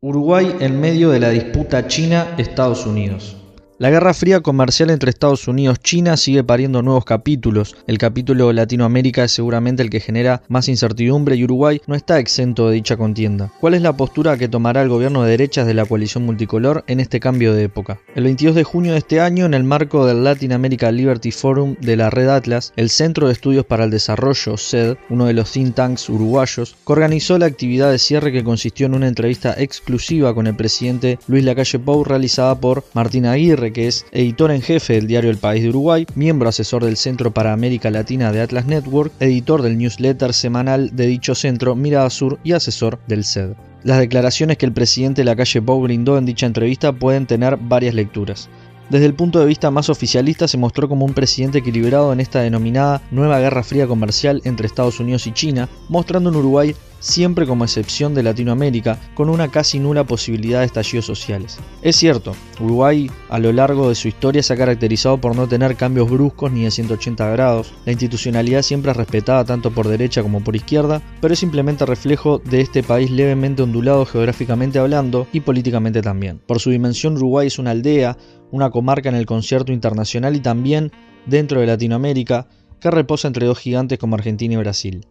[0.00, 3.36] Uruguay en medio de la disputa China-Estados Unidos.
[3.78, 7.76] La guerra fría comercial entre Estados Unidos y China sigue pariendo nuevos capítulos.
[7.86, 12.70] El capítulo Latinoamérica es seguramente el que genera más incertidumbre y Uruguay no está exento
[12.70, 13.52] de dicha contienda.
[13.60, 17.00] ¿Cuál es la postura que tomará el gobierno de derechas de la coalición multicolor en
[17.00, 18.00] este cambio de época?
[18.14, 21.76] El 22 de junio de este año, en el marco del Latin America Liberty Forum
[21.78, 25.52] de la Red Atlas, el Centro de Estudios para el Desarrollo, SED, uno de los
[25.52, 30.46] think tanks uruguayos, organizó la actividad de cierre que consistió en una entrevista exclusiva con
[30.46, 35.06] el presidente Luis Lacalle Pou realizada por Martín Aguirre, que es editor en jefe del
[35.06, 39.12] diario El País de Uruguay, miembro asesor del Centro para América Latina de Atlas Network,
[39.20, 43.50] editor del newsletter semanal de dicho centro Mirada Sur y asesor del SED.
[43.82, 47.56] Las declaraciones que el presidente de la calle Bow brindó en dicha entrevista pueden tener
[47.56, 48.48] varias lecturas.
[48.88, 52.40] Desde el punto de vista más oficialista se mostró como un presidente equilibrado en esta
[52.40, 57.64] denominada nueva guerra fría comercial entre Estados Unidos y China, mostrando un Uruguay siempre como
[57.64, 61.58] excepción de Latinoamérica, con una casi nula posibilidad de estallidos sociales.
[61.82, 65.76] Es cierto, Uruguay a lo largo de su historia se ha caracterizado por no tener
[65.76, 70.42] cambios bruscos ni de 180 grados, la institucionalidad siempre es respetada tanto por derecha como
[70.42, 76.02] por izquierda, pero es simplemente reflejo de este país levemente ondulado geográficamente hablando y políticamente
[76.02, 76.40] también.
[76.46, 78.16] Por su dimensión Uruguay es una aldea,
[78.56, 80.90] una comarca en el concierto internacional y también
[81.26, 82.48] dentro de Latinoamérica,
[82.80, 85.06] que reposa entre dos gigantes como Argentina y Brasil.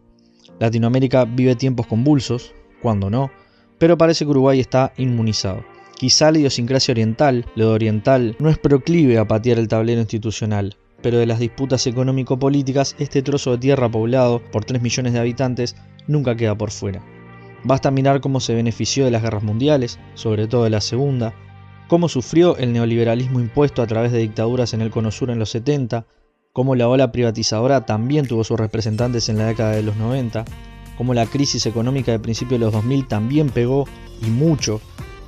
[0.58, 3.30] Latinoamérica vive tiempos convulsos, cuando no,
[3.78, 5.64] pero parece que Uruguay está inmunizado.
[5.96, 10.76] Quizá la idiosincrasia oriental, lo de oriental, no es proclive a patear el tablero institucional,
[11.02, 15.76] pero de las disputas económico-políticas, este trozo de tierra poblado por 3 millones de habitantes
[16.06, 17.02] nunca queda por fuera.
[17.64, 21.34] Basta mirar cómo se benefició de las guerras mundiales, sobre todo de la segunda,
[21.88, 25.50] cómo sufrió el neoliberalismo impuesto a través de dictaduras en el Cono Sur en los
[25.50, 26.06] 70,
[26.52, 30.44] cómo la ola privatizadora también tuvo sus representantes en la década de los 90,
[30.96, 33.86] cómo la crisis económica de principios de los 2000 también pegó
[34.22, 34.80] y mucho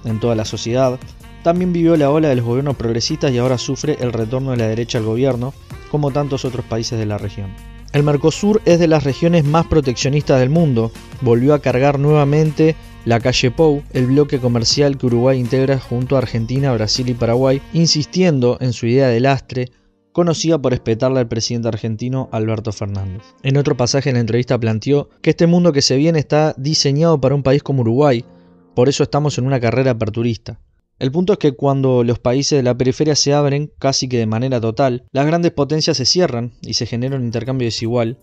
[0.05, 0.99] en toda la sociedad,
[1.43, 4.69] también vivió la ola de los gobiernos progresistas y ahora sufre el retorno de la
[4.69, 5.55] derecha al gobierno,
[5.91, 7.55] como tantos otros países de la región.
[7.93, 10.93] El Mercosur es de las regiones más proteccionistas del mundo,
[11.23, 12.77] volvió a cargar nuevamente
[13.09, 17.63] la calle Pou, el bloque comercial que Uruguay integra junto a Argentina, Brasil y Paraguay,
[17.73, 19.73] insistiendo en su idea de lastre
[20.13, 23.23] conocida por espetarle al presidente argentino Alberto Fernández.
[23.43, 27.19] En otro pasaje en la entrevista planteó que este mundo que se viene está diseñado
[27.19, 28.27] para un país como Uruguay,
[28.75, 30.61] por eso estamos en una carrera aperturista.
[30.99, 34.27] El punto es que cuando los países de la periferia se abren casi que de
[34.27, 38.19] manera total, las grandes potencias se cierran y se genera un intercambio desigual,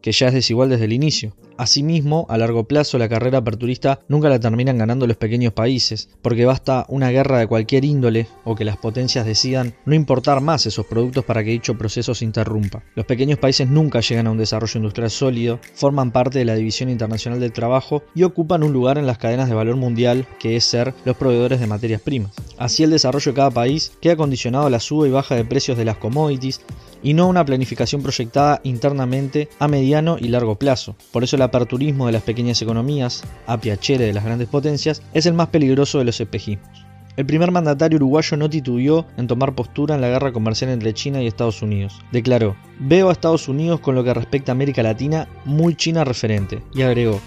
[0.00, 1.34] que ya es desigual desde el inicio.
[1.56, 6.44] Asimismo, a largo plazo la carrera aperturista nunca la terminan ganando los pequeños países, porque
[6.44, 10.86] basta una guerra de cualquier índole o que las potencias decidan no importar más esos
[10.86, 12.84] productos para que dicho proceso se interrumpa.
[12.94, 16.90] Los pequeños países nunca llegan a un desarrollo industrial sólido, forman parte de la División
[16.90, 20.62] Internacional del Trabajo y ocupan un lugar en las cadenas de valor mundial que es
[20.62, 22.32] ser los proveedores de materias primas.
[22.56, 25.76] Así el desarrollo de cada país queda condicionado a la suba y baja de precios
[25.76, 26.60] de las commodities,
[27.02, 30.96] y no una planificación proyectada internamente a mediano y largo plazo.
[31.12, 35.26] Por eso el aperturismo de las pequeñas economías, a piacere de las grandes potencias, es
[35.26, 36.88] el más peligroso de los espejismos.
[37.16, 41.20] El primer mandatario uruguayo no titubeó en tomar postura en la guerra comercial entre China
[41.20, 42.00] y Estados Unidos.
[42.12, 46.62] Declaró, veo a Estados Unidos con lo que respecta a América Latina muy China referente,
[46.72, 47.20] y agregó,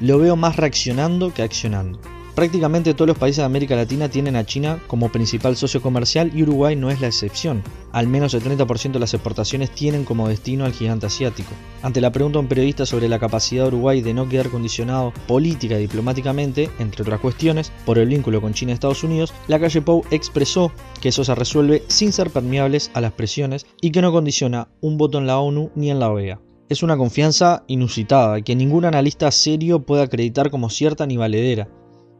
[0.00, 2.00] lo veo más reaccionando que accionando.
[2.34, 6.42] Prácticamente todos los países de América Latina tienen a China como principal socio comercial y
[6.42, 7.62] Uruguay no es la excepción.
[7.96, 11.48] Al menos el 30% de las exportaciones tienen como destino al gigante asiático.
[11.80, 15.14] Ante la pregunta de un periodista sobre la capacidad de Uruguay de no quedar condicionado
[15.26, 19.58] política y diplomáticamente, entre otras cuestiones, por el vínculo con China y Estados Unidos, la
[19.58, 24.02] calle Pou expresó que eso se resuelve sin ser permeables a las presiones y que
[24.02, 26.38] no condiciona un voto en la ONU ni en la OEA.
[26.68, 31.66] Es una confianza inusitada que ningún analista serio puede acreditar como cierta ni valedera,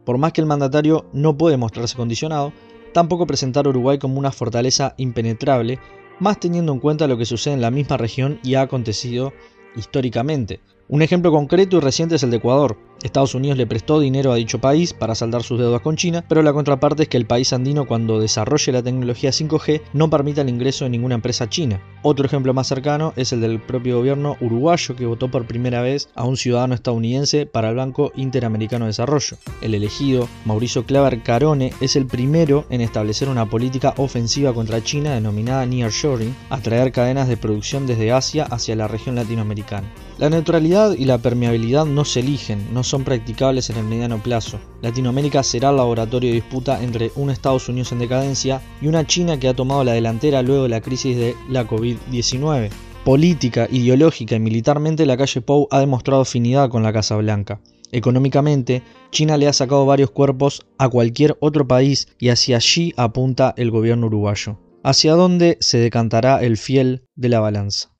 [0.07, 2.53] por más que el mandatario no puede mostrarse condicionado,
[2.93, 5.79] tampoco presentar a Uruguay como una fortaleza impenetrable,
[6.19, 9.33] más teniendo en cuenta lo que sucede en la misma región y ha acontecido
[9.75, 10.59] históricamente.
[10.87, 12.77] Un ejemplo concreto y reciente es el de Ecuador.
[13.03, 16.41] Estados Unidos le prestó dinero a dicho país para saldar sus deudas con China, pero
[16.41, 20.49] la contraparte es que el país andino cuando desarrolle la tecnología 5G no permita el
[20.49, 21.81] ingreso de ninguna empresa china.
[22.01, 26.09] Otro ejemplo más cercano es el del propio gobierno uruguayo que votó por primera vez
[26.15, 29.37] a un ciudadano estadounidense para el Banco Interamericano de Desarrollo.
[29.61, 35.13] El elegido, Mauricio Claver Carone, es el primero en establecer una política ofensiva contra China
[35.13, 39.87] denominada Nearshoring, atraer cadenas de producción desde Asia hacia la región latinoamericana.
[40.17, 44.59] La neutralidad y la permeabilidad no se eligen, no son practicables en el mediano plazo.
[44.81, 49.39] Latinoamérica será el laboratorio de disputa entre un Estados Unidos en decadencia y una China
[49.39, 52.69] que ha tomado la delantera luego de la crisis de la COVID-19.
[53.05, 57.61] Política, ideológica y militarmente la calle Pou ha demostrado afinidad con la Casa Blanca.
[57.91, 58.81] Económicamente,
[59.11, 63.69] China le ha sacado varios cuerpos a cualquier otro país y hacia allí apunta el
[63.69, 64.57] gobierno uruguayo.
[64.83, 67.91] ¿Hacia dónde se decantará el fiel de la balanza?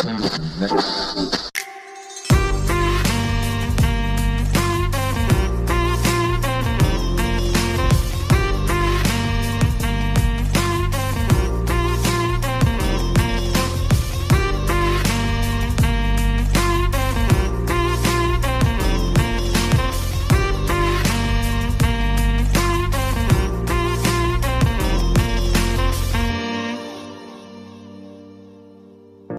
[0.00, 1.47] Thank you.